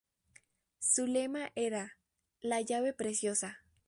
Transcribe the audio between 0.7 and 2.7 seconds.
Su lema era ""La